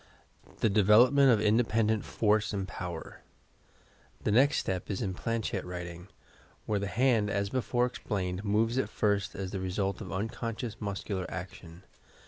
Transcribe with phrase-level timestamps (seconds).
[0.61, 3.21] THE DEVELOPMENT OP INDEPENDENT FORCE AND POWER
[4.23, 6.07] The next step is in Planchette writing,
[6.65, 11.27] where the hand, as before explained, moves at first as the result of unconscious muscular
[11.29, 11.83] action.